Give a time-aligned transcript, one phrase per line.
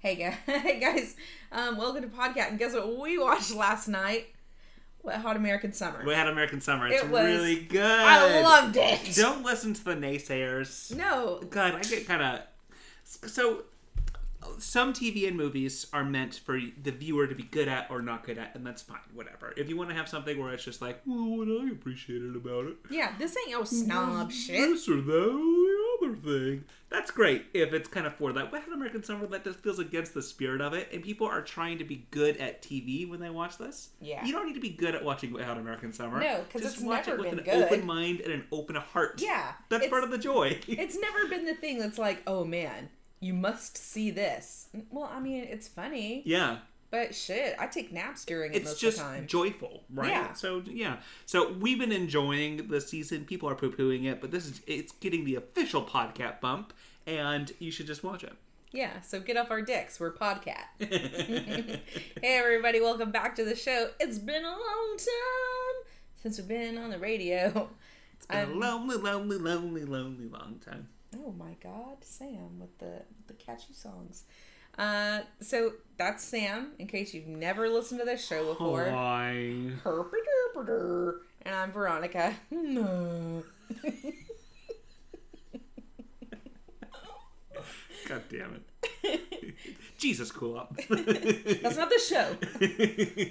[0.00, 1.14] Hey guys, hey guys,
[1.52, 2.48] um, welcome to podcast.
[2.50, 4.26] And guess what we watched last night?
[5.02, 6.02] Wet Hot American Summer.
[6.04, 6.88] We had American Summer.
[6.88, 7.80] It's It was- really good.
[7.84, 9.14] I loved it.
[9.14, 10.94] Don't listen to the naysayers.
[10.96, 12.40] No, God, I get kind of
[13.04, 13.62] so.
[14.60, 18.24] Some TV and movies are meant for the viewer to be good at or not
[18.24, 18.98] good at, and that's fine.
[19.14, 19.52] Whatever.
[19.56, 22.66] If you want to have something where it's just like, well, what I appreciated about
[22.66, 24.56] it, yeah, this ain't no snob shit.
[24.56, 26.64] this or that, or the other thing.
[26.90, 28.50] That's great if it's kind of for that.
[28.50, 31.40] Wet Hot American Summer that just feels against the spirit of it, and people are
[31.42, 33.90] trying to be good at TV when they watch this.
[34.00, 34.24] Yeah.
[34.24, 36.20] you don't need to be good at watching Wet Hot American Summer.
[36.20, 37.64] No, 'cause Just it's watch never it with been an good.
[37.72, 39.20] open mind and an open heart.
[39.22, 40.58] Yeah, that's part of the joy.
[40.66, 42.88] It's never been the thing that's like, oh man,
[43.20, 44.68] you must see this.
[44.90, 46.58] Well, I mean, it's funny, yeah,
[46.90, 49.26] but shit, I take naps during it it's most just of the time.
[49.26, 50.08] joyful, right?
[50.08, 50.32] Yeah.
[50.32, 50.96] So yeah,
[51.26, 53.24] so we've been enjoying the season.
[53.24, 56.72] People are poo pooing it, but this is it's getting the official podcast bump,
[57.06, 58.32] and you should just watch it.
[58.72, 59.98] Yeah, so get off our dicks.
[59.98, 60.62] We're Podcat.
[60.78, 61.80] hey,
[62.22, 63.90] everybody, welcome back to the show.
[63.98, 67.68] It's been a long time since we've been on the radio.
[68.14, 70.88] It's been a Um, lonely, lonely, lonely, lonely long time.
[71.16, 74.24] Oh my God, Sam with the the catchy songs.
[74.78, 76.72] Uh, so that's Sam.
[76.78, 79.32] In case you've never listened to this show before, Hi.
[79.84, 81.16] Herpy-derpy-der.
[81.42, 82.34] and I'm Veronica.
[82.50, 83.42] No.
[88.08, 88.62] God damn
[89.02, 89.54] it.
[89.98, 90.74] Jesus, cool up.
[90.88, 92.36] That's not the show.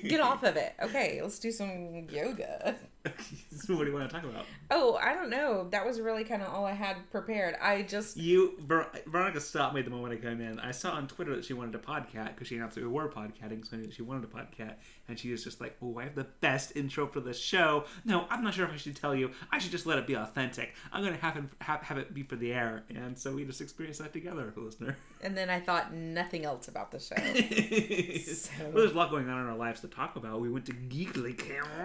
[0.07, 0.73] Get off of it.
[0.81, 2.75] Okay, let's do some yoga.
[3.51, 4.45] so what do you want to talk about?
[4.71, 5.67] Oh, I don't know.
[5.69, 7.55] That was really kind of all I had prepared.
[7.61, 10.59] I just You, Ver- Veronica stopped me the moment I came in.
[10.59, 13.07] I saw on Twitter that she wanted a podcast because she announced that we were
[13.07, 14.75] podcasting, so I knew that she wanted a podcast.
[15.07, 18.27] And she was just like, "Oh, I have the best intro for the show." No,
[18.29, 19.31] I'm not sure if I should tell you.
[19.51, 20.75] I should just let it be authentic.
[20.91, 23.61] I'm gonna have it, have, have it be for the air, and so we just
[23.61, 24.97] experienced that together, listener.
[25.23, 27.15] and then I thought nothing else about the show.
[28.65, 30.41] well, there's a lot going on in our lives to talk about.
[30.41, 31.81] We went to Geekly Con.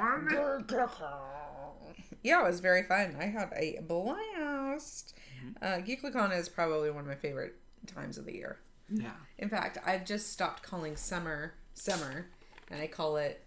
[2.22, 3.16] Yeah, it was very fun.
[3.18, 5.14] I had a blast.
[5.60, 7.54] Uh, GeeklyCon is probably one of my favorite
[7.86, 8.58] times of the year.
[8.90, 9.12] Yeah.
[9.38, 12.26] In fact, I've just stopped calling summer summer,
[12.70, 13.44] and I call it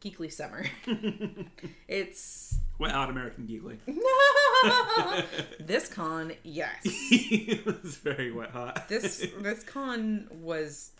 [0.00, 0.64] Geekly Summer.
[1.88, 3.78] it's Well, out American Geekly.
[3.86, 5.22] No,
[5.60, 6.80] this con, yes.
[6.84, 8.88] it was very wet hot.
[8.88, 10.92] This this con was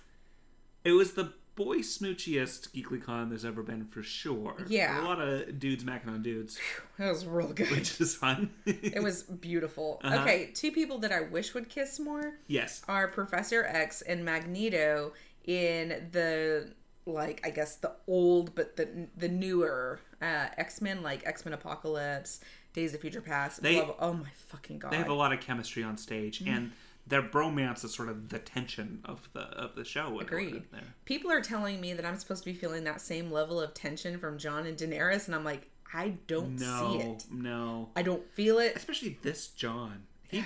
[0.85, 4.55] It was the boy smoochiest GeeklyCon there's ever been for sure.
[4.69, 5.03] Yeah.
[5.03, 6.59] A lot of dudes macking on dudes,
[6.99, 7.71] That was real good.
[7.71, 8.51] which is fun.
[8.67, 10.01] It was beautiful.
[10.05, 10.23] Uh-huh.
[10.23, 12.83] Okay, two people that I wish would kiss more yes.
[12.87, 15.13] are Professor X and Magneto
[15.45, 16.71] in the
[17.07, 21.55] like I guess the old but the the newer uh, X Men like X Men
[21.55, 22.41] Apocalypse,
[22.75, 23.63] Days of Future Past.
[23.63, 24.93] They- blah, blah- oh my fucking god!
[24.93, 26.53] They have a lot of chemistry on stage, Mm-hmm.
[26.55, 26.73] and
[27.07, 30.19] their bromance is sort of the tension of the of the show.
[30.21, 30.63] Agreed.
[31.05, 34.19] People are telling me that I'm supposed to be feeling that same level of tension
[34.19, 37.25] from Jon and Daenerys, and I'm like, I don't see it.
[37.31, 37.91] no.
[37.95, 38.75] I don't feel it.
[38.77, 40.03] Especially this Jon.
[40.29, 40.43] He,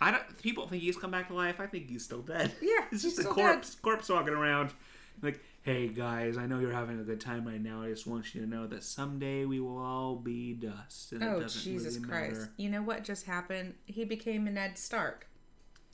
[0.00, 0.38] I don't.
[0.42, 1.60] People think he's come back to life.
[1.60, 2.52] I think he's still dead.
[2.62, 3.74] Yeah, he's he's just a corpse.
[3.76, 4.70] Corpse walking around.
[5.22, 7.82] Like, hey guys, I know you're having a good time right now.
[7.82, 11.12] I just want you to know that someday we will all be dust.
[11.12, 12.32] And it Oh doesn't Jesus really Christ!
[12.40, 12.52] matter.
[12.56, 13.74] You know what just happened?
[13.86, 15.28] He became a Ned Stark.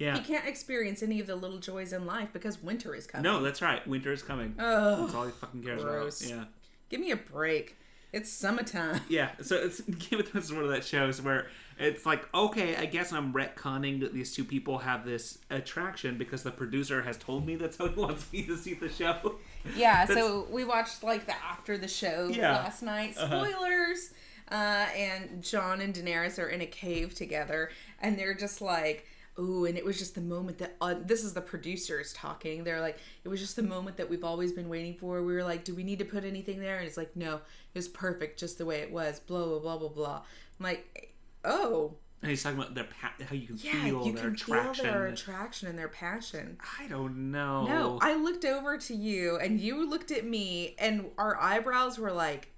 [0.00, 0.16] Yeah.
[0.16, 3.22] He can't experience any of the little joys in life because winter is coming.
[3.22, 3.87] No, that's right.
[3.87, 4.55] Winter is coming.
[4.59, 5.00] Ugh.
[5.03, 6.22] That's all he fucking cares Gross.
[6.27, 6.37] about.
[6.38, 6.44] Yeah.
[6.88, 7.77] Give me a break.
[8.12, 9.03] It's summertime.
[9.09, 11.47] Yeah, so it's Game of Thrones is one of that shows where
[11.78, 16.43] it's like, okay, I guess I'm retconning that these two people have this attraction because
[16.43, 19.37] the producer has told me that's how he wants me to see the show.
[19.77, 22.53] Yeah, so we watched like the after the show Yeah.
[22.56, 23.16] last night.
[23.19, 23.44] Uh-huh.
[23.49, 24.10] Spoilers.
[24.50, 29.06] uh and Jon and Daenerys are in a cave together, and they're just like,
[29.39, 32.65] "Ooh!" And it was just the moment that uh, this is the producers talking.
[32.65, 35.45] They're like, "It was just the moment that we've always been waiting for." We were
[35.45, 37.43] like, "Do we need to put anything there?" And it's like, "No, it
[37.75, 40.16] was perfect, just the way it was." Blah blah blah blah blah.
[40.59, 41.15] I'm like,
[41.45, 44.33] "Oh, And he's talking about their pa- how you can yeah, feel you their can
[44.34, 44.84] attraction.
[44.84, 47.66] feel their attraction and their passion." I don't know.
[47.66, 52.13] No, I looked over to you and you looked at me and our eyebrows were
[52.13, 52.49] like,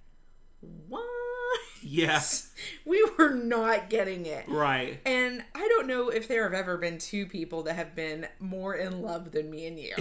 [0.89, 1.03] what?
[1.85, 2.51] Yes,
[2.85, 4.49] We were not getting it.
[4.49, 5.01] right.
[5.05, 8.75] And I don't know if there have ever been two people that have been more
[8.75, 9.93] in love than me and you.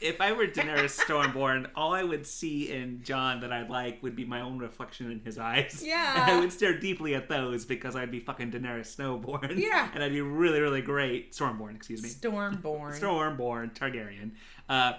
[0.00, 4.16] if I were Daenerys Stormborn, all I would see in Jon that I'd like would
[4.16, 5.82] be my own reflection in his eyes.
[5.84, 6.14] Yeah.
[6.28, 9.58] And I would stare deeply at those because I'd be fucking Daenerys Snowborn.
[9.58, 9.88] Yeah.
[9.92, 11.32] And I'd be really, really great.
[11.32, 12.08] Stormborn, excuse me.
[12.08, 12.98] Stormborn.
[12.98, 14.30] Stormborn Targaryen.
[14.68, 14.94] Uh,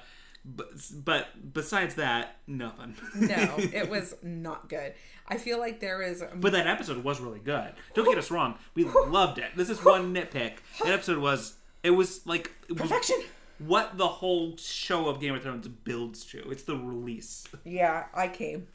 [0.46, 0.68] But,
[1.04, 2.96] but besides that, nothing.
[3.16, 4.94] No, it was not good.
[5.28, 6.24] I feel like there is.
[6.36, 7.74] But that episode was really good.
[7.94, 8.56] Don't get us wrong.
[8.74, 9.52] We loved it.
[9.56, 10.54] This is one nitpick.
[10.84, 11.56] That episode was.
[11.84, 12.52] It was like.
[12.68, 13.18] It was Perfection.
[13.60, 16.50] what the whole show of Game of Thrones builds to.
[16.50, 17.46] It's the release.
[17.64, 18.68] Yeah, I came.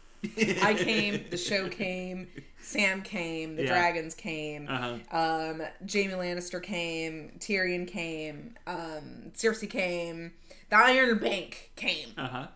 [0.63, 1.25] I came.
[1.31, 2.29] The show came.
[2.63, 3.57] Sam came.
[3.57, 3.69] The Yeah.
[3.69, 4.67] dragons came.
[4.69, 4.95] Uh-huh.
[5.11, 7.33] Um, Jaime Lannister came.
[7.39, 8.55] Tyrion came.
[8.67, 10.33] Um, Cersei came.
[10.71, 12.09] The Iron Bank came.
[12.17, 12.47] Uh huh.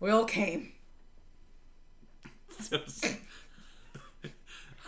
[0.00, 0.72] We all came.
[2.60, 3.16] So, it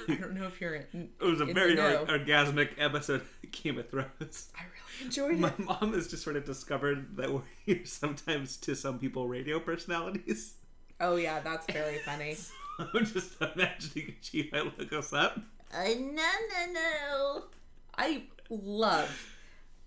[0.08, 1.10] I don't know if you're in.
[1.20, 4.50] was a very or- orgasmic episode of Game of Thrones.
[4.58, 5.38] I really enjoyed it.
[5.38, 9.60] My mom has just sort of discovered that we're here sometimes to some people radio
[9.60, 10.54] personalities.
[11.00, 12.36] Oh yeah, that's very funny.
[12.78, 15.38] I'm just imagining she might look us up.
[15.72, 17.44] I no no no.
[17.96, 19.10] I love,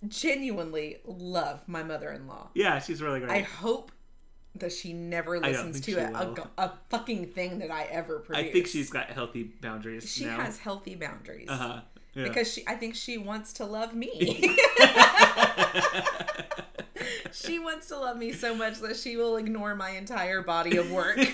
[0.07, 2.49] genuinely love my mother-in-law.
[2.53, 3.31] Yeah, she's really great.
[3.31, 3.91] I hope
[4.55, 8.45] that she never listens to a, a, a fucking thing that I ever produce.
[8.45, 10.39] I think she's got healthy boundaries she now.
[10.39, 11.81] has healthy boundaries uh-huh.
[12.13, 12.23] Yeah.
[12.23, 12.63] because she.
[12.67, 14.11] I think she wants to love me.
[17.31, 20.91] she wants to love me so much that she will ignore my entire body of
[20.91, 21.17] work.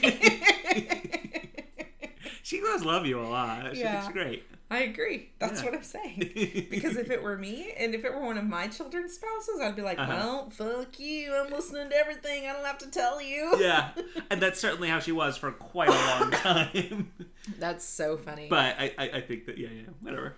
[2.44, 3.75] she does love you a lot.
[3.75, 4.01] She, Yeah.
[4.04, 4.45] She's great.
[4.71, 5.31] I agree.
[5.39, 5.66] That's Yeah.
[5.66, 6.68] what I'm saying.
[6.69, 9.75] Because if it were me and if it were one of my children's spouses, I'd
[9.75, 10.12] be like, Uh-huh.
[10.16, 11.36] well, fuck you.
[11.36, 12.45] I'm listening to everything.
[12.48, 13.56] I don't have to tell you.
[13.60, 13.92] yeah,
[14.30, 17.12] and that's certainly how she was for quite a long time.
[17.57, 18.48] That's so funny.
[18.50, 20.36] but I, I, I think that yeah, yeah, whatever.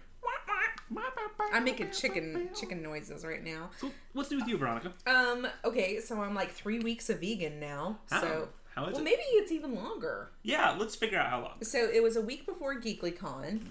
[1.53, 3.69] I'm making chicken chicken noises right now.
[3.79, 4.93] So what's new with you, Veronica?
[5.07, 7.99] Um, okay, so I'm like three weeks a vegan now.
[8.09, 8.21] How?
[8.21, 8.91] So How is it?
[8.93, 9.03] well it?
[9.03, 10.29] maybe it's even longer.
[10.43, 11.63] Yeah, let's figure out how long.
[11.63, 13.61] So it was a week before GeeklyCon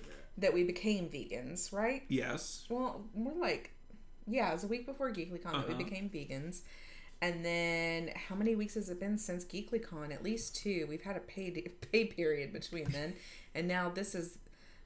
[0.41, 2.03] that we became vegans, right?
[2.09, 2.65] Yes.
[2.69, 3.73] Well, more like
[4.27, 5.83] yeah, it was a week before GeeklyCon that we Uh-huh.
[5.85, 6.61] became vegans.
[7.23, 10.13] And then how many weeks has it been since GeeklyCon?
[10.13, 10.87] At least two.
[10.89, 11.51] We've had a pay
[11.93, 13.15] pay period between then,
[13.55, 14.39] and now this is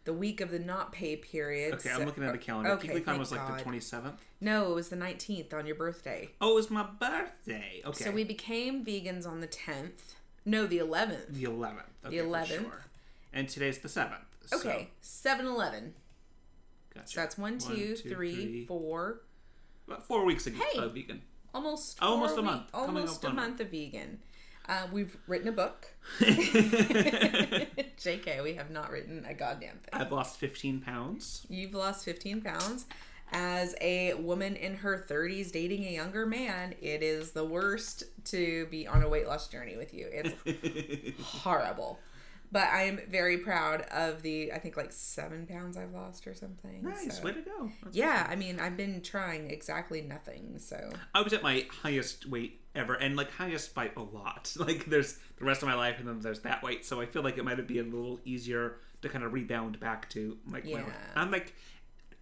[0.05, 1.75] the week of the not pay period.
[1.75, 2.71] Okay, so- I'm looking at the calendar.
[2.73, 3.59] Okay, thank was like God.
[3.61, 4.17] the 27th.
[4.41, 6.29] No, it was the 19th on your birthday.
[6.41, 7.81] Oh, it was my birthday.
[7.87, 8.05] Okay.
[8.05, 10.15] So we became vegans on the 10th.
[10.45, 11.29] No, the 11th.
[11.29, 11.85] the 11th.
[12.05, 12.47] Okay, The for 11th.
[12.49, 12.85] Sure.
[13.33, 14.19] And today's the 7th.
[14.47, 15.95] So- Okay, 7 Eleven.
[16.95, 17.09] gotcha.
[17.09, 19.23] So that's one, two, three, four.
[19.87, 20.79] About four weeks ago, Hey.
[20.79, 21.23] uh, vegan.
[21.55, 22.69] Almost Almost a week- month.
[22.75, 24.21] Almost a a month of vegan.
[24.67, 25.87] Uh, we've written a book.
[26.21, 29.91] JK, we have not written a goddamn thing.
[29.93, 31.47] I've lost 15 pounds.
[31.49, 32.87] You've lost 15 pounds.
[33.33, 38.67] As a woman in her 30s dating a younger man, it is the worst to
[38.71, 40.09] be on a weight loss journey with you.
[40.13, 41.99] It's horrible.
[42.53, 46.35] But I am very proud of the, I think like seven pounds I've lost or
[46.35, 46.83] something.
[46.83, 47.71] nice, So- way to go.
[47.83, 50.59] That's Yeah, I mean, I've been trying exactly nothing.
[50.59, 54.55] So, I was at my highest weight ever, and like highest by a lot.
[54.65, 56.85] Like there's the rest of my life, and then there's that weight.
[56.87, 60.09] So I feel like it might be a little easier to kind of rebound back
[60.11, 60.65] to like.
[60.65, 60.85] Yeah.
[61.15, 61.55] I'm like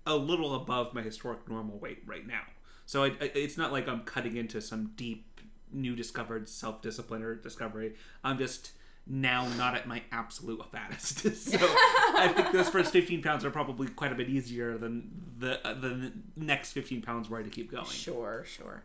[0.06, 2.42] a little above my historic normal weight right now.
[2.86, 5.40] So I, I, it's not like I'm cutting into some deep,
[5.72, 7.94] new discovered self discipline or discovery.
[8.24, 8.72] I'm just
[9.06, 11.18] now not at my absolute fattest.
[11.36, 15.66] so I think those first 15 pounds are probably quite a bit easier than the
[15.66, 17.86] uh, the next 15 pounds where I to keep going.
[17.86, 18.84] Sure, sure.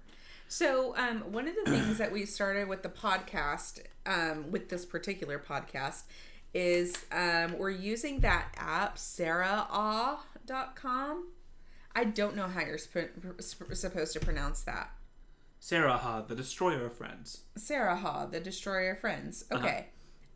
[0.49, 4.85] So, um, one of the things that we started with the podcast, um, with this
[4.85, 6.03] particular podcast,
[6.53, 10.21] is um, we're using that app, sarahah.com.
[11.93, 13.11] I don't know how you're sp-
[13.43, 14.91] sp- supposed to pronounce that.
[15.59, 17.41] Sarah Ha, the destroyer of friends.
[17.57, 19.43] Sarahaw, the destroyer of friends.
[19.51, 19.65] Uh-huh.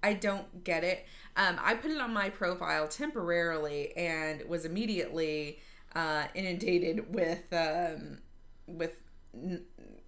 [0.03, 1.05] I don't get it.
[1.37, 5.59] Um, I put it on my profile temporarily and was immediately
[5.95, 8.19] uh, inundated with um,
[8.67, 8.97] with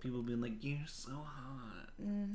[0.01, 1.89] People being like, "You're so hot."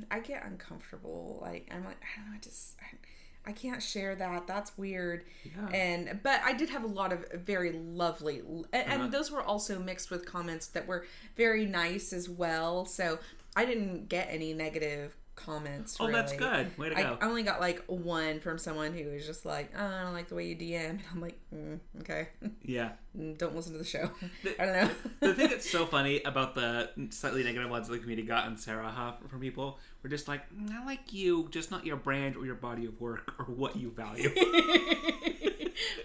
[0.09, 1.37] I get uncomfortable.
[1.41, 2.35] Like I'm like I don't know.
[2.37, 4.47] I just I, I can't share that.
[4.47, 5.25] That's weird.
[5.43, 5.67] Yeah.
[5.77, 9.07] And but I did have a lot of very lovely, and, and Uh-huh.
[9.11, 12.85] those were also mixed with comments that were very nice as well.
[12.85, 13.19] So
[13.55, 15.97] I didn't get any negative comments.
[15.99, 16.43] Oh, that's really.
[16.65, 16.77] good.
[16.77, 17.17] Way to I go.
[17.21, 20.35] only got like one from someone who was just like, oh, I don't like the
[20.35, 20.79] way you DM.
[20.89, 22.29] And I'm like, mm, okay,
[22.63, 22.89] yeah.
[23.37, 24.09] don't listen to the show.
[24.43, 24.91] The- I don't know.
[25.21, 28.89] the thing that's so funny about the slightly negative ones the community got on Sarah
[28.89, 32.45] Ha from people were just like, "Mm, I like you, just not your brand or
[32.45, 34.29] your body of work or what you value.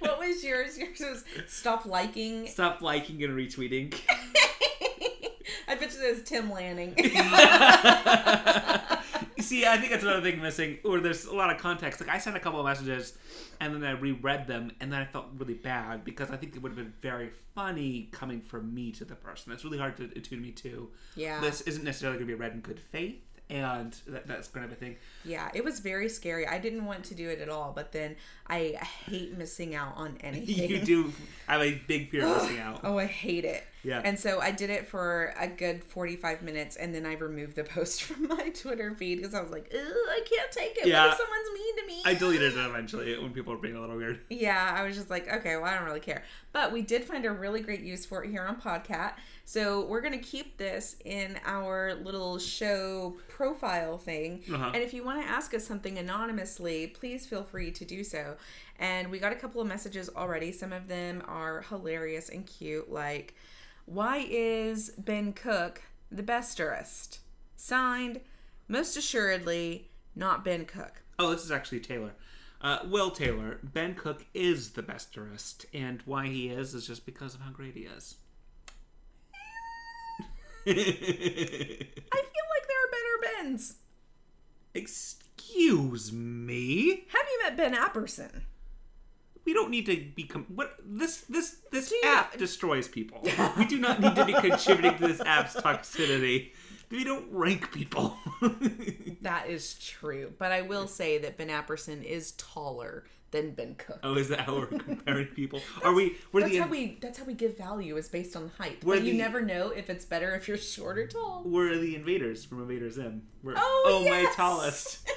[0.00, 0.76] what was yours?
[0.78, 2.46] Yours was stop liking.
[2.46, 3.94] Stop liking and retweeting.
[5.66, 6.94] I bet you that was Tim Lanning.
[9.44, 12.00] See, I think that's another thing missing, or there's a lot of context.
[12.00, 13.16] Like I sent a couple of messages,
[13.60, 16.62] and then I reread them, and then I felt really bad because I think it
[16.62, 19.52] would have been very funny coming from me to the person.
[19.52, 20.88] It's really hard to attune me to.
[21.14, 21.40] Yeah.
[21.40, 23.20] This isn't necessarily going to be read in good faith,
[23.50, 24.96] and that, that's kind of a thing.
[25.24, 26.46] Yeah, it was very scary.
[26.46, 30.16] I didn't want to do it at all, but then I hate missing out on
[30.22, 30.70] anything.
[30.70, 31.12] You do
[31.46, 32.80] I have a big fear of missing out.
[32.84, 33.64] Oh, I hate it.
[33.84, 34.00] Yeah.
[34.04, 37.64] And so I did it for a good 45 minutes and then I removed the
[37.64, 40.86] post from my Twitter feed because I was like, Ugh, I can't take it.
[40.86, 41.04] Yeah.
[41.04, 42.02] What if someone's mean to me?
[42.04, 44.20] I deleted it eventually when people were being a little weird.
[44.30, 46.24] Yeah, I was just like, okay, well, I don't really care.
[46.52, 49.14] But we did find a really great use for it here on Podcat.
[49.44, 54.42] So we're going to keep this in our little show profile thing.
[54.50, 54.70] Uh-huh.
[54.72, 58.36] And if you want to ask us something anonymously, please feel free to do so.
[58.78, 60.50] And we got a couple of messages already.
[60.50, 63.34] Some of them are hilarious and cute, like,
[63.86, 67.18] why is Ben Cook the besterest?
[67.56, 68.20] Signed,
[68.68, 71.02] most assuredly, not Ben Cook.
[71.18, 72.12] Oh, this is actually Taylor.
[72.60, 77.04] Uh, Will Taylor, Ben Cook is the best tourist, and why he is is just
[77.04, 78.16] because of how great he is.
[80.66, 83.74] I feel like there are better Bens.
[84.72, 87.04] Excuse me.
[87.08, 88.42] Have you met Ben Apperson?
[89.44, 93.26] We don't need to become what this this this you- app destroys people.
[93.58, 96.52] we do not need to be contributing to this app's toxicity.
[96.90, 98.16] We don't rank people.
[99.22, 104.00] That is true, but I will say that Ben Apperson is taller than Ben Cook.
[104.02, 105.60] oh, is that how we're comparing people?
[105.82, 106.16] Are we?
[106.30, 106.98] We're that's the how we.
[107.00, 108.82] That's how we give value is based on height.
[108.84, 111.42] But you never know if it's better if you're short or tall.
[111.46, 113.22] we're the invaders from Invaders Zim.
[113.42, 114.36] We're oh, oh, my yes!
[114.36, 115.08] tallest.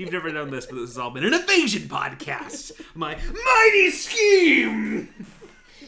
[0.00, 2.72] You've never known this, but this has all been an invasion podcast.
[2.94, 5.10] My mighty scheme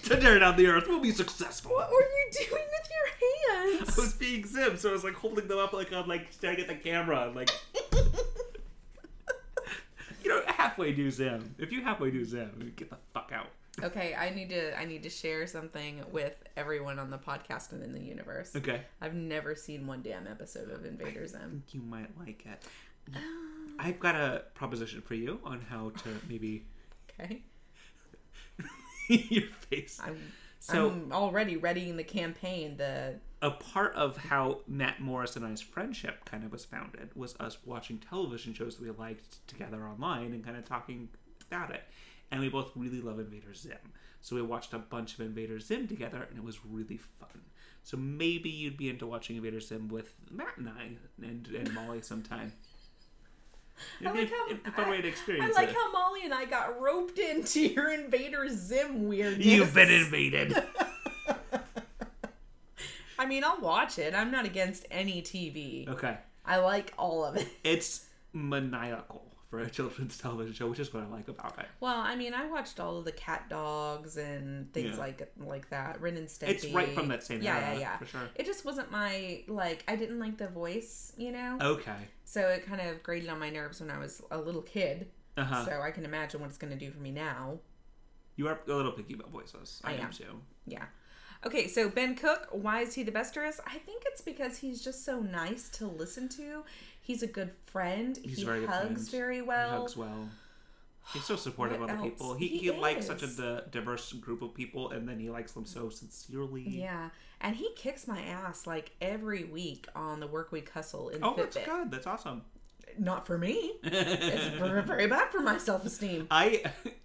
[0.03, 1.71] to tear down the earth will be successful.
[1.71, 3.99] what were you doing with your hands?
[3.99, 6.61] I was being Zim, so I was like holding them up like I'm like staring
[6.61, 7.49] at the camera and like
[10.23, 11.55] you know halfway do Zim.
[11.57, 13.49] If you halfway do Zim, get the fuck out.
[13.83, 14.79] okay, I need to.
[14.79, 18.55] I need to share something with everyone on the podcast and in the universe.
[18.55, 21.63] Okay, I've never seen one damn episode of Invader Zim.
[21.71, 22.63] you might like it.
[23.17, 26.65] Um, I've got a proposition for you on how to maybe
[27.21, 27.43] Okay,
[29.09, 30.01] your face.
[30.03, 30.19] I'm.
[30.61, 32.77] So- I'm already readying the campaign.
[32.77, 37.35] The a part of how Matt Morris and I's friendship kind of was founded was
[37.41, 41.09] us watching television shows that we liked together online and kind of talking
[41.51, 41.83] about it.
[42.31, 43.77] And we both really love Invader Zim.
[44.21, 47.43] So we watched a bunch of Invader Zim together and it was really fun.
[47.83, 52.01] So maybe you'd be into watching Invader Zim with Matt and I and, and Molly
[52.01, 52.53] sometime.
[54.05, 55.09] I like how- a fun way to
[55.41, 55.75] I like it.
[55.75, 59.47] how Molly and I got roped into your Invader Zim weirdness.
[59.47, 60.63] You've been invaded.
[63.19, 64.15] I mean, I'll watch it.
[64.15, 65.89] I'm not against any TV.
[65.89, 66.17] okay.
[66.45, 67.47] I like all of it.
[67.63, 71.67] It's maniacal for a children's television show, which is what I like about it.
[71.79, 74.97] Well, I mean, I watched all of the cat dogs and things Yeah.
[74.97, 76.01] like like that.
[76.01, 76.49] Ren and Stimpy.
[76.49, 77.99] It's right from that same yeah, era, yeah, yeah.
[77.99, 78.31] for sure.
[78.35, 79.85] It just wasn't my like.
[79.87, 81.59] I didn't like the voice, you know.
[81.61, 82.09] Okay.
[82.25, 85.11] So it kind of grated on my nerves when I was a little kid.
[85.37, 85.65] Uh huh.
[85.67, 87.59] So I can imagine what it's going to do for me now.
[88.37, 89.83] You are a little picky about voices.
[89.85, 90.13] I, I am am.
[90.13, 90.41] too.
[90.67, 90.85] Yeah.
[91.45, 93.61] Okay, so Ben Cook, why is he the best besterest?
[93.67, 96.63] I think it's because he's just so nice to listen to.
[97.01, 98.17] He's a good friend.
[98.23, 99.81] He's he very hugs very He well.
[99.81, 100.29] hugs well.
[101.13, 102.05] He's so supportive of other else?
[102.05, 102.35] people.
[102.35, 105.51] He, He he, likes such a di- diverse group of people, and then he likes
[105.51, 106.63] them so sincerely.
[106.63, 111.25] Yeah, and he kicks my ass like every week on the work week hustle in
[111.25, 111.91] Oh, that's good.
[111.91, 112.43] That's awesome.
[112.99, 113.73] Not for me.
[113.83, 116.29] It's very, very bad for my self esteem.
[116.31, 116.63] I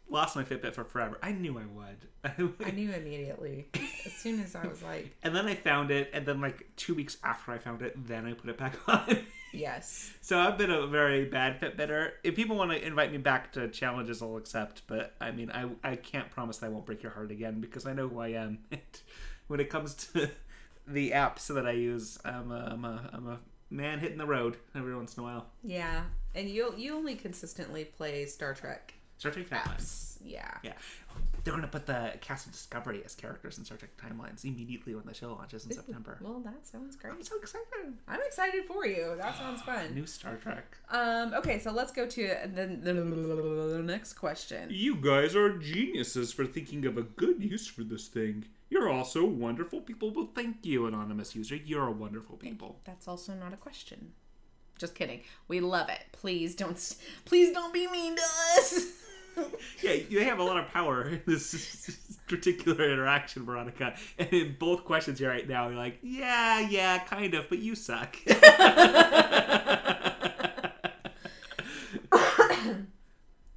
[0.09, 1.17] lost my Fitbit for forever.
[1.21, 2.55] I knew I would.
[2.65, 3.67] I knew immediately
[4.05, 6.93] as soon as I was like, and then I found it, and then like two
[6.93, 9.19] weeks after I found it, then I put it back on.
[9.53, 10.11] yes.
[10.21, 12.11] So I've been a very bad Fitbitter.
[12.23, 14.83] If people want to invite me back to challenges, I'll accept.
[14.87, 17.93] But I mean, I I can't promise I won't break your heart again because I
[17.93, 18.59] know who I am.
[19.47, 20.29] When it comes to
[20.85, 24.57] the apps that I use, I'm a, I'm a, I'm a man hitting the road
[24.75, 25.45] every once in a while.
[25.63, 26.01] Yeah,
[26.35, 30.17] and you you only consistently play Star Trek Star Trek Timelines.
[30.23, 30.51] Yeah.
[30.63, 30.73] Yeah.
[31.43, 34.93] They're going to put the cast of Discovery as characters in Star Trek Timelines immediately
[34.93, 36.17] when the show launches in September.
[36.21, 37.13] Well, that sounds great.
[37.13, 37.93] I'm so excited.
[38.07, 39.15] I'm excited for you.
[39.17, 39.95] That sounds fun.
[39.95, 40.77] New Star Trek.
[40.91, 41.33] Um.
[41.33, 44.67] Okay, so let's go to the, the, the next question.
[44.69, 48.45] You guys are geniuses for thinking of a good use for this thing.
[48.69, 50.11] You're also wonderful people.
[50.11, 51.55] Well, thank you, anonymous user.
[51.55, 52.81] You're a wonderful people.
[52.83, 54.11] That's also not a question.
[54.77, 55.21] Just kidding.
[55.47, 56.03] We love it.
[56.11, 56.77] Please don't.
[57.25, 58.85] Please don't be mean to us.
[59.83, 63.95] Yeah, you have a lot of power in this particular interaction, Veronica.
[64.17, 67.75] And in both questions here right now, you're like, yeah, yeah, kind of, but you
[67.75, 68.17] suck.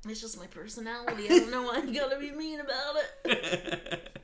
[0.09, 1.27] It's just my personality.
[1.27, 4.21] I don't know why you gotta be mean about it.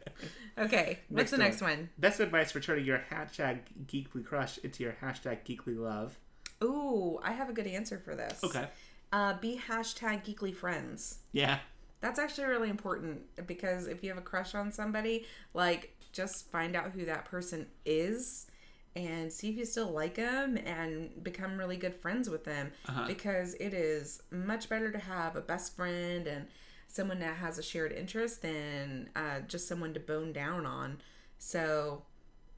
[0.59, 1.91] Okay, what's Next the next one?
[1.99, 6.19] Best advice for turning your hashtag geekly crush into your hashtag geekly love.
[6.65, 8.43] Ooh, I have a good answer for this.
[8.43, 8.67] Okay.
[9.13, 11.19] Uh, be hashtag geekly friends.
[11.33, 11.59] Yeah.
[12.01, 16.77] That's actually really important because if you have a crush on somebody, like just find
[16.77, 18.47] out who that person is
[18.95, 23.05] and see if you still like them and become really good friends with them Uh-huh.
[23.07, 26.47] because it is much better to have a best friend and
[26.89, 30.99] someone that has a shared interest than uh, just someone to bone down on.
[31.39, 32.03] So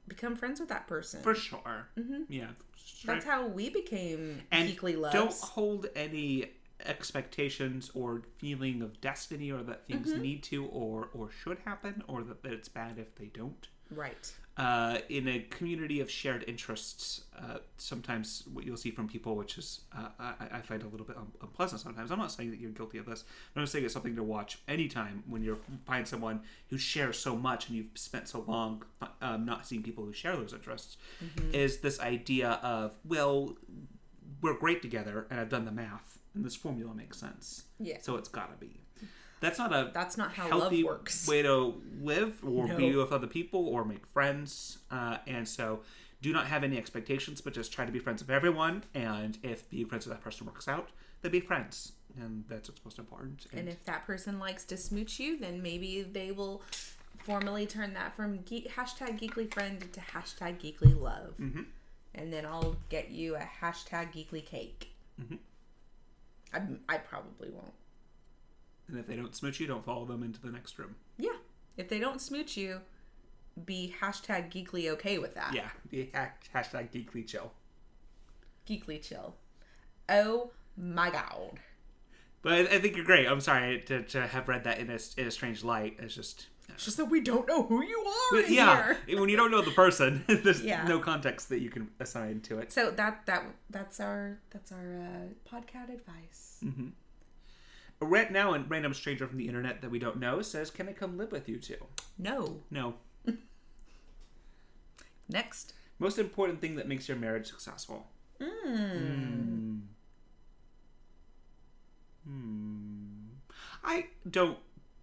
[0.07, 1.21] become friends with that person.
[1.21, 1.89] For sure.
[1.97, 2.23] Mm-hmm.
[2.29, 2.49] Yeah.
[3.05, 5.13] That's how we became and geekly loves.
[5.13, 6.51] don't hold any
[6.85, 10.21] expectations or feeling of destiny or that things Mm-hmm.
[10.21, 14.31] need to or or should happen or that, that it's bad if they don't Right.
[14.57, 19.57] uh, in a community of shared interests uh, sometimes what you'll see from people which
[19.57, 22.59] is uh, I, I find a little bit un- unpleasant sometimes i'm not saying that
[22.59, 26.07] you're guilty of this but i'm saying it's something to watch anytime when you find
[26.07, 28.83] someone who shares so much and you've spent so long
[29.21, 30.97] um, not seeing people who share those interests
[31.53, 33.55] is this idea of well
[34.41, 37.63] we're great together and I've done the math and this formula makes sense.
[37.79, 37.97] Yeah.
[38.01, 38.79] So it's gotta be.
[39.39, 41.27] That's not a That's not how healthy love works.
[41.27, 42.77] way to live or No.
[42.77, 44.79] be with other people or make friends.
[44.91, 45.81] Uh, and so
[46.21, 48.83] do not have any expectations, but just try to be friends with everyone.
[48.93, 50.89] And if being friends with that person works out,
[51.21, 51.93] then be friends.
[52.19, 53.45] And that's what's most important.
[53.53, 56.61] And if that person likes to smooch you, then maybe they will
[57.19, 61.35] formally turn that from geek, hashtag geekly friend to hashtag geekly love.
[61.39, 61.61] Mm-hmm.
[62.15, 64.91] And then I'll get you a hashtag geekly cake.
[65.21, 65.35] Mm-hmm.
[66.53, 67.73] I, I probably won't.
[68.89, 70.95] And if they don't smooch you, don't follow them into the next room.
[71.17, 71.35] Yeah.
[71.77, 72.81] If they don't smooch you,
[73.65, 75.53] be hashtag geekly okay with that.
[75.53, 75.69] Yeah.
[75.89, 77.51] Be ha- Hashtag geekly chill.
[78.67, 79.35] Geekly chill.
[80.07, 81.59] Oh my god.
[82.41, 83.27] But I, I think you're great.
[83.27, 85.97] I'm sorry to, to have read that in a, in a strange light.
[85.99, 86.47] It's just.
[86.69, 88.27] It's just that we don't know who you are.
[88.31, 89.19] But in yeah, here.
[89.19, 90.85] when you don't know the person, there's Yeah.
[90.87, 92.71] no context that you can assign to it.
[92.71, 96.63] So that that that's our that's our uh, podcast advice.
[98.01, 100.93] Right now, a random stranger from the internet that we don't know says, "Can I
[100.93, 101.85] come live with you too?"
[102.17, 102.61] No.
[102.71, 102.95] No.
[105.29, 105.73] Next.
[105.99, 108.07] Most important thing that makes your marriage successful.
[108.41, 109.79] Hmm.
[112.25, 112.99] Hmm.
[113.83, 114.57] I don't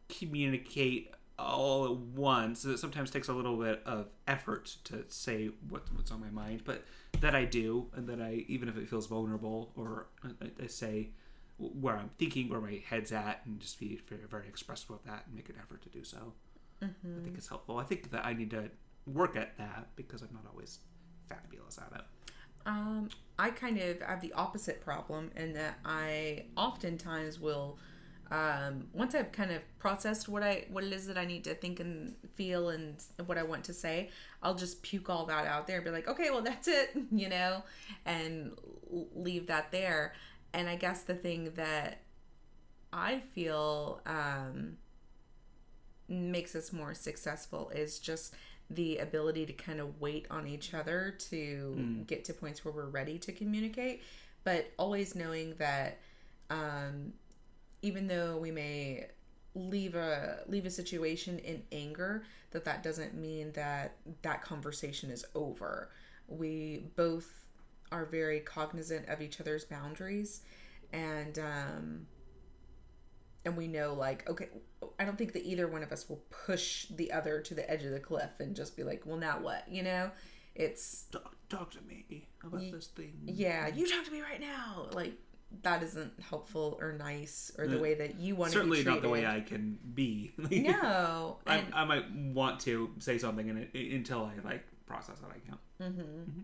[0.08, 2.64] communicate all at once.
[2.64, 6.62] It sometimes takes a little bit of effort to say what, what's on my mind,
[6.64, 6.82] but
[7.20, 10.28] that I do, and that I, even if it feels vulnerable, or I,
[10.62, 11.10] I say
[11.58, 15.24] where I'm thinking, where my head's at, and just be very, very expressive with that
[15.26, 16.32] and make an effort to do so.
[17.20, 17.78] I think it's helpful.
[17.78, 18.70] I think that I need to
[19.06, 20.80] work at that because I'm not always
[21.28, 22.04] fabulous at it.
[22.66, 27.78] Um, I kind of have the opposite problem in that I oftentimes will,
[28.30, 31.54] um, once I've kind of processed what I what it is that I need to
[31.54, 34.10] think and feel and what I want to say,
[34.42, 37.28] I'll just puke all that out there and be like, okay, well that's it, you
[37.28, 37.62] know,
[38.04, 38.52] and
[39.14, 40.14] leave that there.
[40.56, 42.00] And I guess the thing that
[42.92, 44.78] I feel um,
[46.08, 48.34] makes us more successful is just
[48.68, 52.86] the ability to kind of wait on each other to get to points where we're
[52.88, 54.02] ready to communicate
[54.42, 55.98] but always knowing that
[56.50, 57.12] um,
[57.82, 59.06] even though we may
[59.54, 65.24] leave a leave a situation in anger that that doesn't mean that that conversation is
[65.34, 65.90] over.
[66.28, 67.45] We both
[67.92, 70.42] are very cognizant of each other's boundaries
[70.92, 72.06] and um
[73.44, 74.48] and we know like okay
[74.98, 77.84] i don't think that either one of us will push the other to the edge
[77.84, 80.10] of the cliff and just be like well now what you know
[80.54, 83.12] it's Talk, talk to me about this thing.
[83.24, 85.12] yeah you talk to me right now like
[85.62, 89.00] that isn't helpful or nice or the way that you want Certainly to be Certainly
[89.00, 89.36] not the way.
[89.36, 90.32] I can be.
[90.38, 95.18] no I, and I might want to say something and it, until I like process
[95.20, 95.96] that I can't.
[95.96, 96.40] Mm-hmm.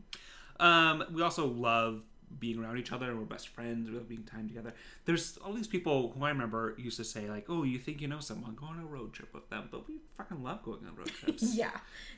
[0.63, 2.03] Um, we also love
[2.39, 3.15] being around each other.
[3.15, 3.91] We're best friends.
[3.91, 4.73] We love being time together.
[5.05, 8.09] There's all these people who I remember used to say like, "Oh, you think you
[8.09, 8.55] know someone?
[8.55, 11.55] Go on a road trip with them." But we fucking love going on road trips.
[11.55, 11.73] yeah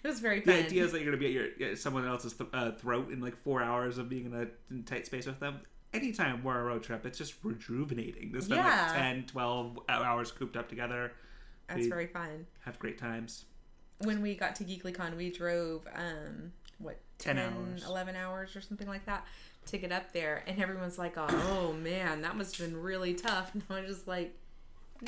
[0.05, 2.07] it was very The fun idea is that you're gonna be at your at someone
[2.07, 5.27] else's th- uh, throat in like four hours of being in a in tight space
[5.27, 5.61] with them.
[5.93, 8.29] Anytime we're on a road trip, it's just rejuvenating.
[8.41, 8.87] Spend Yeah.
[8.89, 11.13] like 10, 12 hours cooped up together,
[11.69, 13.45] that's we- very fun have great times.
[13.99, 16.53] when we got to GeeklyCon, we drove um
[17.19, 17.85] 10 10, hours.
[17.87, 19.27] 11 hours or something like that
[19.67, 23.51] to get up there, and everyone's like, "Oh man, that must have been really tough."
[23.55, 24.35] And I was just like,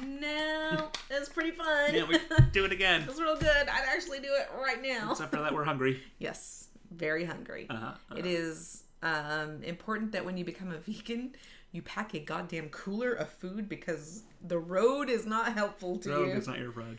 [0.03, 1.95] "No, it was pretty fun.
[1.95, 2.19] Yeah, we
[2.53, 3.03] do it again.
[3.03, 3.49] it was real good.
[3.69, 6.03] I'd actually do it right now." Except for that, we're hungry.
[6.19, 7.67] Yes, very hungry.
[7.69, 11.35] Uh-huh, It is um, important that when you become a vegan,
[11.73, 16.29] you pack a goddamn cooler of food because the road is not helpful to Road
[16.29, 16.35] you.
[16.35, 16.99] is not your friend.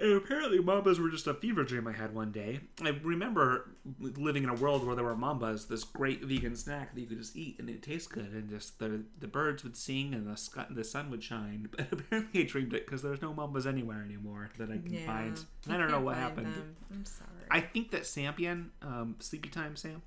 [0.00, 2.60] And apparently, mambas were just a fever dream I had one day.
[2.84, 7.00] I remember living in a world where there were mambas, this great vegan snack that
[7.00, 10.14] you could just eat and it tastes good, and just the the birds would sing
[10.14, 11.68] and the sky, the sun would shine.
[11.76, 15.06] But apparently, I dreamed it because there's no mambas anywhere anymore that I can Yeah.
[15.06, 15.44] find.
[15.68, 16.46] I don't know what happened.
[16.54, 16.76] them.
[16.92, 17.30] I'm sorry.
[17.50, 20.02] I think that Sampian, um, Sleepy Time Sam,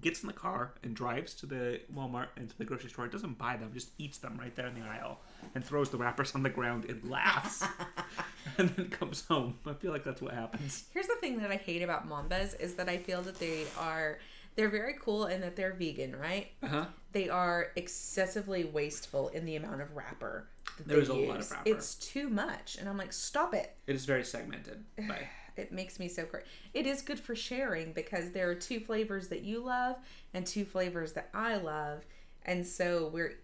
[0.00, 3.08] gets in the car and drives to the Walmart and to the grocery store.
[3.08, 5.20] Doesn't buy them, just eats them right there in the aisle
[5.54, 7.64] and throws the wrappers on the ground and laughs.
[8.58, 9.58] and then comes home.
[9.66, 10.84] I feel like that's what happens.
[10.92, 14.18] Here's the thing that I hate about Mambas is that I feel that they are
[14.56, 16.48] they're very cool and that they're vegan, right?
[16.62, 16.84] Uh huh.
[17.12, 20.48] They are excessively wasteful in the amount of wrapper.
[20.76, 21.68] That There's they a lot of wrapper.
[21.68, 23.74] It's too much, and I'm like, stop it.
[23.86, 24.84] It is very segmented.
[25.08, 26.46] By, It makes me so crazy.
[26.74, 29.96] It is good for sharing because there are two flavors that you love
[30.34, 32.04] and two flavors that I love,
[32.44, 33.38] and so we're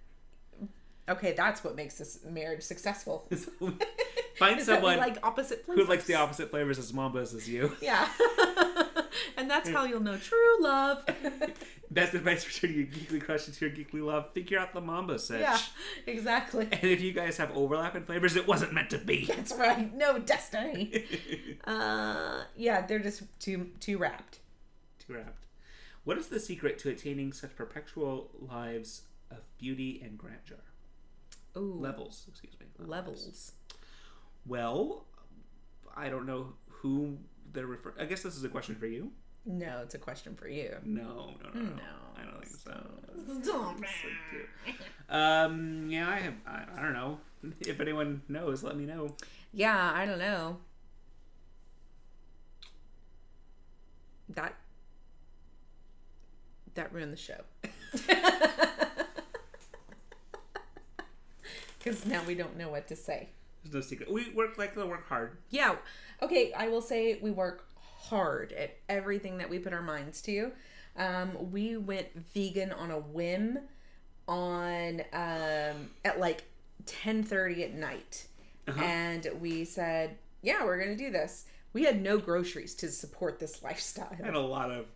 [1.08, 1.32] okay.
[1.32, 3.28] That's what makes this marriage successful.
[4.36, 7.48] find Is that we someone like opposite who likes the opposite flavors as Mambas as
[7.48, 7.76] you.
[7.80, 8.08] Yeah.
[9.36, 11.04] and that's how you'll know true love.
[11.90, 15.18] Best advice for turning your geekly crush into your geekly love: figure out the Mamba
[15.18, 15.40] sitch.
[15.40, 15.58] yeah,
[16.06, 16.66] exactly.
[16.72, 19.24] And if you guys have overlap in flavors, it wasn't meant to be.
[19.28, 19.94] That's right.
[19.94, 21.04] No destiny.
[21.64, 24.40] Uh, yeah, they're just too too wrapped.
[25.06, 25.44] Too wrapped.
[26.04, 30.58] What is the secret to attaining such perpetual lives of beauty and grandeur?
[31.56, 32.66] Ooh, Levels, excuse me.
[32.78, 33.52] levels.
[34.44, 35.06] Well,
[35.96, 37.18] I don't know who
[37.52, 37.66] they're.
[37.98, 39.10] I guess this is a question for you.
[39.44, 40.76] No, it's a question for you.
[40.84, 41.70] No, no, no, no.
[41.76, 41.82] No.
[42.16, 43.42] I don't think so.
[43.42, 43.78] Stop.
[45.08, 46.34] Um, yeah, I have.
[46.44, 47.20] I, I don't know.
[47.60, 49.14] If anyone knows, let me know.
[49.52, 50.56] Yeah, I don't know.
[54.30, 54.56] That
[56.74, 57.40] that ruined the show.
[61.86, 63.28] Because now we don't know what to say.
[63.70, 64.10] There's no secret.
[64.10, 65.38] We work like to work hard.
[65.50, 65.76] Yeah.
[66.22, 70.52] Okay, I will say we work hard at everything that we put our minds to.
[70.96, 73.58] Um, we went vegan on a whim
[74.28, 76.44] on um, at like
[76.86, 78.26] 10:30 at night.
[78.78, 83.38] And we said, "Yeah, we're going to do this." We had no groceries to support
[83.38, 84.08] this lifestyle.
[84.10, 84.86] I had a lot of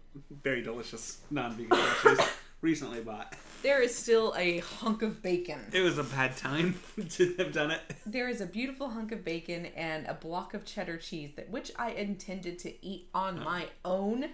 [0.42, 2.26] very delicious non-vegan dishes
[2.62, 3.34] recently bought.
[3.62, 5.60] There is still a hunk of bacon.
[5.72, 7.80] It was a bad time to have done it.
[8.06, 11.70] There is a beautiful hunk of bacon and a block of cheddar cheese that which
[11.78, 14.30] I intended to eat on my own.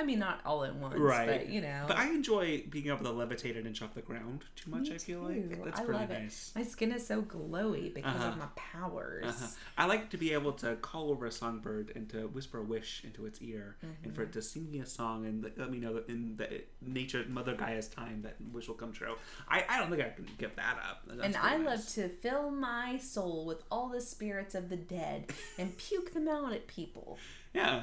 [0.00, 1.26] I mean, not all at once, Right.
[1.26, 1.84] but you know.
[1.88, 4.88] But I enjoy being able to levitate an inch off the ground too much.
[4.90, 5.48] Me I feel too.
[5.50, 6.52] like that's I pretty love nice.
[6.54, 6.58] it.
[6.58, 8.28] My skin is so glowy because Uh-huh.
[8.28, 9.24] of my powers.
[9.26, 9.46] Uh-huh.
[9.76, 13.02] I like to be able to call over a songbird and to whisper a wish
[13.04, 15.94] into its ear, and for it to sing me a song and let- me know
[15.94, 19.16] that in the nature Mother Gaia's time that wish will come true.
[19.48, 21.02] I, I don't think I can give that up.
[21.08, 21.66] That's And I nice.
[21.66, 26.28] love to fill my soul with all the spirits of the dead and puke them
[26.28, 27.18] out at people.
[27.52, 27.82] yeah.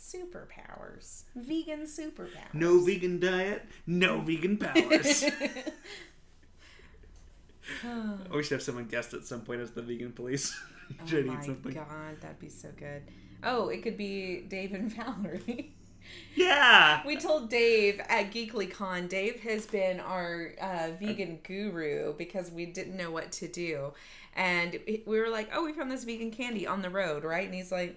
[0.00, 1.24] Superpowers.
[1.36, 2.54] Vegan superpowers.
[2.54, 5.24] No vegan diet, no vegan powers.
[8.32, 10.58] we should have someone guest at some point as the vegan police.
[11.00, 11.72] Oh eat my something.
[11.72, 13.02] god, that'd be so good.
[13.44, 15.72] Oh, it could be Dave and Valerie.
[16.34, 17.06] Yeah.
[17.06, 22.96] we told Dave at GeeklyCon, Dave has been our uh, vegan guru because we didn't
[22.96, 23.92] know what to do.
[24.34, 27.44] And we were like, oh, we found this vegan candy on the road, right?
[27.46, 27.96] And he's like,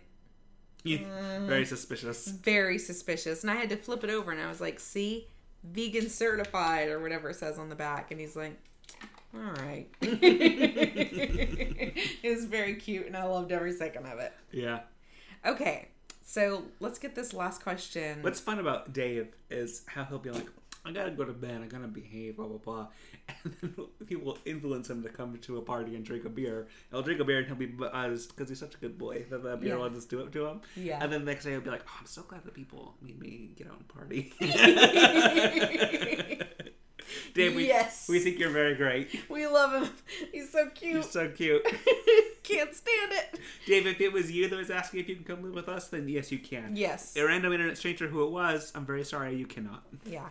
[0.85, 1.47] Mm.
[1.47, 2.27] Very suspicious.
[2.27, 3.43] very suspicious.
[3.43, 5.27] And I had to flip it over and I was like, see,
[5.63, 8.11] vegan certified or whatever it says on the back.
[8.11, 8.59] And he's like,
[9.33, 9.87] all right.
[10.01, 14.33] it was very cute and I loved every second of it.
[14.51, 14.81] Yeah.
[15.45, 15.89] Okay,
[16.23, 18.21] so let's get this last question.
[18.21, 20.47] What's fun about Dave is how he'll be like,
[20.85, 22.87] I gotta go to bed, I gotta behave, blah, blah, blah.
[23.45, 26.67] And then people influence him to come to a party and drink a beer.
[26.91, 29.23] He'll drink a beer and he'll be buzzed because uh, he's such a good boy
[29.29, 29.81] that the beer Yeah.
[29.81, 30.61] will just do it to him.
[30.75, 31.01] Yeah.
[31.01, 33.17] And then the next day he'll be like, oh, I'm so glad that people made
[33.19, 34.33] me get out and party.
[37.33, 38.07] Dave, we, Yes.
[38.09, 39.09] we think you're very great.
[39.29, 39.89] we love him.
[40.31, 41.05] He's so cute.
[41.05, 41.63] so cute.
[42.43, 43.39] Can't stand it.
[43.65, 45.87] Dave, if it was you that was asking if you can come live with us,
[45.87, 46.75] then yes, you can.
[46.75, 47.15] Yes.
[47.15, 49.83] A random internet stranger who it was, I'm very sorry, you cannot.
[50.05, 50.29] Yeah.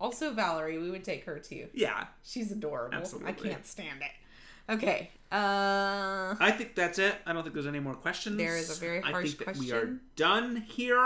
[0.00, 1.68] Also, Valerie, we would take her too.
[1.74, 2.96] Yeah, She's adorable.
[2.96, 3.28] Absolutely.
[3.30, 4.72] I can't stand it.
[4.72, 5.10] Okay.
[5.30, 6.34] Uh.
[6.40, 7.16] I think that's it.
[7.26, 8.36] I don't think there's any more questions.
[8.36, 10.00] There is a very I harsh think that we are question.
[10.16, 10.98] done here.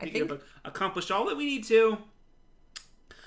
[0.00, 1.98] I we think- accomplished all that we need to.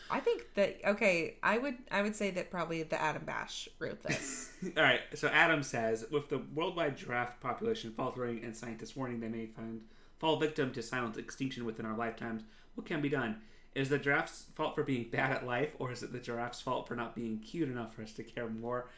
[0.09, 1.37] I think that okay.
[1.41, 4.51] I would I would say that probably the Adam Bash wrote this.
[4.77, 4.99] All right.
[5.15, 9.81] So Adam says, with the worldwide giraffe population faltering and scientists warning they may find
[10.19, 12.43] fall victim to silent extinction within our lifetimes,
[12.75, 13.37] what can be done?
[13.73, 16.87] Is the giraffe's fault for being bad at life, or is it the giraffe's fault
[16.87, 18.89] for not being cute enough for us to care more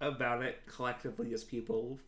[0.00, 1.98] about it collectively as people?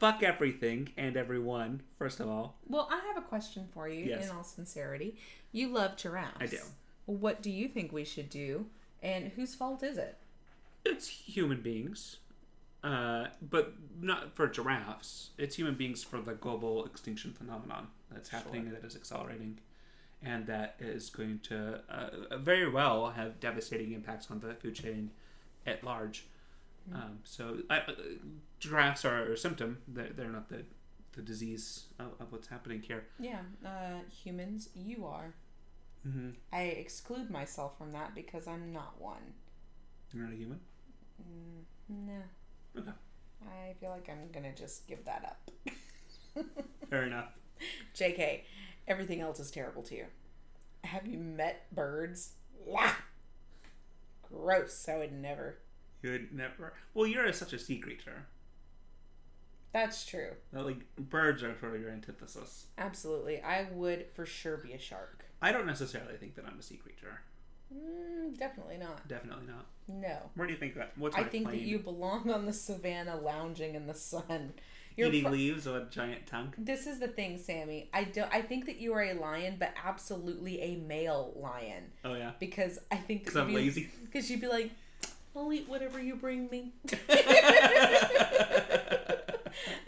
[0.00, 1.80] fuck everything and everyone.
[1.98, 4.28] First of all, Well, I have a question for you Yes.
[4.28, 5.16] in all sincerity.
[5.52, 6.36] You love giraffes.
[6.40, 6.58] I do.
[7.06, 8.66] What do you think we should do?
[9.02, 10.18] And whose fault is it?
[10.84, 12.18] it's human beings,
[12.82, 15.30] uh, but not for giraffes.
[15.38, 19.60] It's human beings for the global extinction phenomenon that's happening that is accelerating,
[20.22, 25.10] and that is going to uh, very well have devastating impacts on the food chain
[25.66, 26.26] at large.
[26.92, 27.80] Um, so, uh,
[28.60, 29.78] giraffes are a symptom.
[29.88, 30.64] They're, they're not the
[31.14, 33.04] the disease of, of what's happening here.
[33.18, 35.34] Yeah, uh, humans, you are.
[36.06, 36.30] Mm-hmm.
[36.52, 39.34] I exclude myself from that because I'm not one.
[40.12, 40.60] You're not a human.
[41.22, 42.80] Mm, no.
[42.80, 42.90] Okay.
[43.42, 45.50] I feel like I'm gonna just give that up.
[46.90, 47.28] Fair enough.
[47.94, 48.40] JK,
[48.86, 50.06] everything else is terrible to you.
[50.84, 52.32] Have you met birds?
[52.64, 52.92] Wah!
[54.22, 54.88] Gross.
[54.88, 55.58] I would never.
[56.02, 56.74] You'd never.
[56.92, 58.26] Well, you're such a sea creature.
[59.72, 60.30] That's true.
[60.52, 62.66] Like birds are sort of your antithesis.
[62.78, 63.42] Absolutely.
[63.42, 65.24] I would for sure be a shark.
[65.42, 67.20] I don't necessarily think that I'm a sea creature.
[67.74, 69.06] Mm, definitely not.
[69.08, 69.66] Definitely not.
[69.88, 70.30] No.
[70.36, 70.92] Where do you think that?
[70.96, 74.52] What's I think that you belong on the savannah lounging in the sun.
[74.96, 76.54] You're eating pro- leaves with a giant tongue.
[76.56, 77.88] this is the thing, Sammy.
[77.92, 81.84] I don't I think that you are a lion, but absolutely a male lion.
[82.04, 83.88] Oh yeah, Because I think because I'm be- lazy.
[84.04, 84.70] Because you'd be like,
[85.36, 86.72] I'll eat whatever you bring me.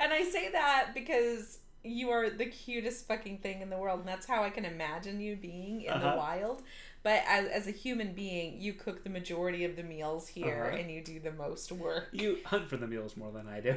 [0.00, 4.08] and I say that because you are the cutest fucking thing in the world, and
[4.08, 6.10] that's how I can imagine you being in Uh-huh.
[6.10, 6.62] the wild.
[7.06, 10.76] But as, as a human being, you cook the majority of the meals here, Uh-huh.
[10.78, 13.76] and you do the most work, you hunt for the meals more than I do.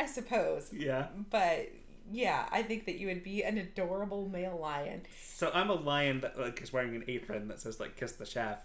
[0.00, 0.72] I suppose.
[0.72, 1.06] yeah.
[1.30, 1.70] But
[2.10, 5.02] yeah, I think that you would be an adorable male lion.
[5.24, 8.26] So I'm a lion that like is wearing an apron that says like "Kiss the
[8.26, 8.58] Chef,"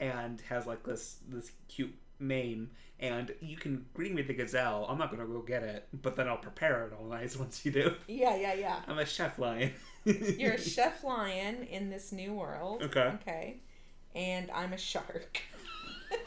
[0.00, 2.70] and has like this this cute mane.
[3.00, 4.86] And you can bring me the gazelle.
[4.88, 7.72] I'm not gonna go get it, but then I'll prepare it all nice once you
[7.72, 7.94] do.
[8.08, 8.76] Yeah, yeah, yeah.
[8.88, 9.72] I'm a chef lion.
[10.04, 12.82] You're a chef lion in this new world.
[12.82, 13.12] Okay.
[13.22, 13.56] Okay.
[14.14, 15.40] And I'm a shark.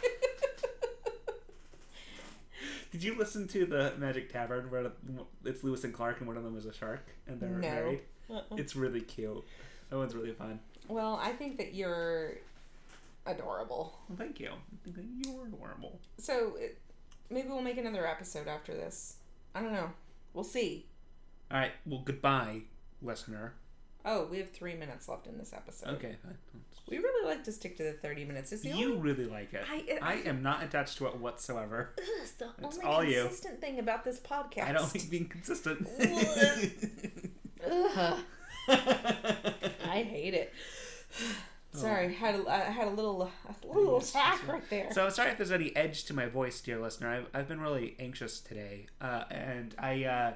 [2.92, 4.90] Did you listen to the Magic Tavern where
[5.44, 7.58] it's Lewis and Clark and one of them is a shark and they're No.
[7.58, 8.02] married?
[8.30, 8.56] Uh-uh.
[8.56, 9.44] It's really cute.
[9.90, 10.60] That one's really fun.
[10.88, 12.38] Well, I think that you're
[13.26, 14.00] adorable.
[14.08, 14.52] Well, thank you.
[14.86, 16.00] You're adorable.
[16.18, 16.78] So it,
[17.30, 19.18] maybe we'll make another episode after this.
[19.54, 19.92] I don't know.
[20.34, 20.86] We'll see.
[21.52, 21.72] All right.
[21.86, 22.62] Well, goodbye,
[23.02, 23.54] listener.
[24.06, 25.90] Oh, we have three minutes left in this episode.
[25.96, 26.16] Okay.
[26.24, 26.38] fine.
[26.88, 28.52] We really like to stick to the 30 minutes.
[28.52, 29.64] It's the You only, really like it.
[29.68, 31.90] I- I, am not attached to it whatsoever.
[32.22, 33.24] it's the It's only all you.
[33.24, 34.66] consistent thing about this podcast.
[34.70, 35.88] I don't like being consistent.
[37.68, 38.20] Ugh,
[38.68, 40.54] I hate it.
[41.74, 44.92] Sorry, had a, I had a little a little attack right there.
[44.94, 47.10] So sorry if there's any edge to my voice, dear listener.
[47.10, 50.34] I've, I've been really anxious today, uh, and I uh,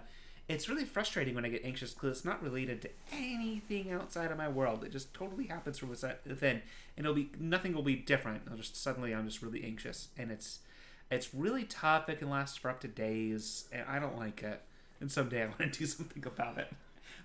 [0.49, 4.37] it's really frustrating when I get anxious because it's not related to anything outside of
[4.37, 4.83] my world.
[4.83, 6.61] It just totally happens from within,
[6.97, 8.41] and it'll be nothing will be different.
[8.47, 10.59] It'll just suddenly I'm just really anxious, and it's
[11.11, 12.09] it's really tough.
[12.09, 14.63] It can last for up to days, and I don't like it.
[14.99, 16.73] And someday I want to do something about it.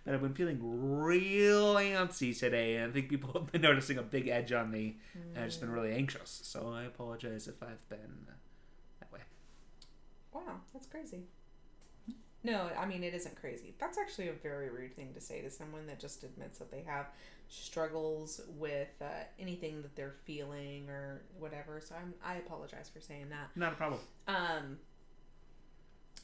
[0.04, 4.02] But I've been feeling real antsy today, and I think people have been noticing a
[4.02, 6.40] big edge on me, and I've just been really anxious.
[6.44, 8.26] So I apologize if I've been
[9.00, 9.20] that way.
[10.34, 11.22] Wow, that's crazy.
[12.44, 13.74] No, I mean it isn't crazy.
[13.78, 16.82] That's actually a very rude thing to say to someone that just admits that they
[16.82, 17.06] have
[17.48, 19.06] struggles with uh,
[19.38, 21.80] anything that they're feeling or whatever.
[21.80, 23.50] So I'm I apologize for saying that.
[23.56, 24.00] Not a problem.
[24.28, 24.78] Um,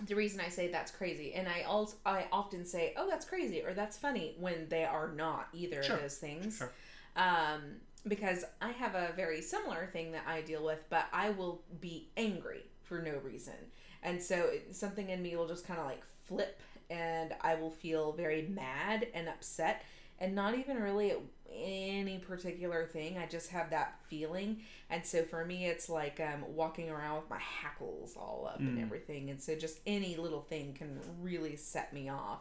[0.07, 3.63] the reason I say that's crazy, and I also I often say, "Oh, that's crazy"
[3.63, 6.59] or "That's funny" when they are not either Sure, of those things.
[6.59, 6.71] Sure.
[7.17, 11.63] Um, because I have a very similar thing that I deal with, but I will
[11.81, 13.55] be angry for no reason,
[14.03, 17.71] and so it, something in me will just kind of like flip, and I will
[17.71, 19.83] feel very mad and upset,
[20.19, 21.19] and not even really at
[21.53, 23.19] any particular thing.
[23.19, 27.31] I just have that feeling, and so for me, it's like um, walking around with
[27.31, 28.83] my hackles all up and Mm.
[28.83, 32.41] everything, and so just any little thing can really set me off.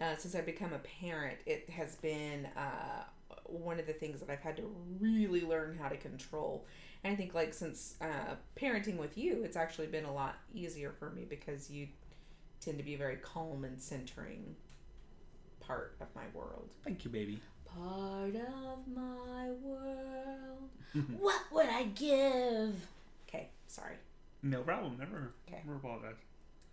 [0.00, 3.02] Uh, since I've become a parent, it has been uh,
[3.48, 6.66] one of the things that I've had to really learn how to control.
[7.04, 10.92] And I think, like, since uh, parenting with you, it's actually been a lot easier
[10.98, 11.88] for me because you
[12.60, 14.56] tend to be a very calm and centering
[15.60, 16.68] part of my world.
[16.84, 17.40] Thank you, baby.
[17.64, 20.70] Part of my world.
[21.18, 22.74] what would I give?
[23.28, 23.96] Okay, sorry.
[24.42, 24.96] No problem.
[24.98, 25.32] Never.
[25.48, 25.62] Okay.
[25.64, 26.16] Never apologize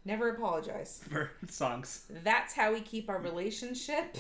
[0.06, 1.02] Never apologize.
[1.10, 2.06] for songs.
[2.24, 4.18] That's how we keep our relationship.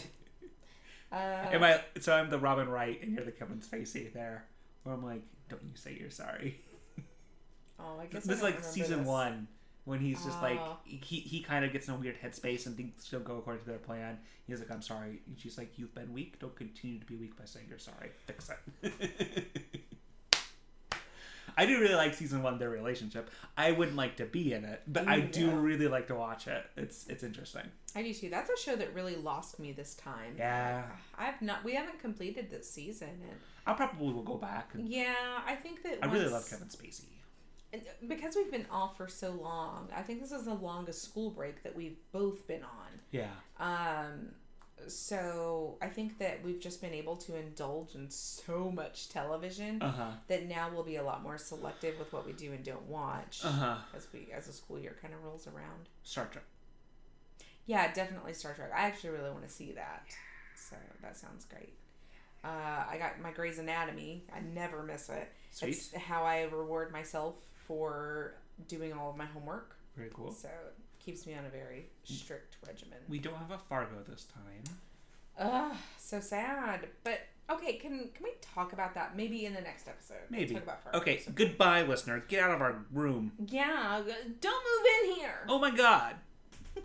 [1.14, 1.80] Uh, Am I?
[2.00, 4.46] So I'm the Robin Wright, and you're the Kevin Spacey there.
[4.84, 6.60] Where I'm like, don't you say you're sorry.
[7.80, 9.08] oh, I guess I This is like season this.
[9.08, 9.48] one
[9.86, 10.78] when he's just like Oh.
[10.86, 13.70] he he kind of gets in a weird headspace and things don't go according to
[13.70, 14.18] their plan.
[14.48, 16.40] He's like, "I'm sorry." And she's like, "You've been weak.
[16.40, 18.12] Don't continue to be weak by saying you're sorry.
[18.26, 18.50] Fix
[18.82, 19.62] it."
[21.58, 23.30] I do really like season one their relationship.
[23.58, 25.60] I wouldn't like to be in it, but I do yeah.
[25.60, 26.66] really like to watch it.
[26.78, 27.64] It's it's interesting.
[27.96, 28.30] I do too.
[28.30, 30.36] That's a show that really lost me this time.
[30.38, 30.84] Yeah,
[31.18, 31.64] I've not.
[31.64, 34.72] We haven't completed this season, and I probably will go back.
[34.78, 35.14] Yeah,
[35.46, 37.06] I think that I really love Kevin Spacey.
[38.08, 39.90] because we've been off for so long.
[39.96, 43.00] I think this is the longest school break that we've both been on.
[43.12, 44.30] Yeah, Um,
[44.88, 49.92] so I think that we've just been able to indulge in so much television uh
[49.92, 52.88] huh, that now we'll be a lot more selective with what we do and don't
[52.88, 53.76] watch uh huh.
[53.96, 55.90] as we as the school year kind of rolls around.
[56.04, 56.44] Star Trek.
[57.66, 58.72] Yeah, definitely Star Trek.
[58.76, 60.06] I actually really want to see that.
[60.56, 61.74] So that sounds great.
[62.44, 64.26] Uh, I got my Grey's Anatomy.
[64.36, 65.32] I never miss it.
[65.52, 65.70] Sweet.
[65.70, 67.36] It's how I reward myself
[67.68, 68.34] for
[68.68, 69.78] doing all of my homework.
[69.96, 70.32] Very cool.
[70.32, 70.50] So
[71.04, 72.16] keeps me on a very mm.
[72.16, 73.00] strict regimen.
[73.10, 74.64] We don't have a Fargo this time.
[75.40, 76.88] Ugh, so sad.
[77.04, 80.18] But okay, can can we talk about that maybe in the next episode?
[80.30, 80.54] Maybe.
[80.54, 81.00] Talk about Fargo.
[81.00, 82.24] Okay, So- goodbye, listener.
[82.28, 83.32] Get out of our room.
[83.48, 85.46] Yeah, uh, don't move in here.
[85.48, 86.16] Oh my god.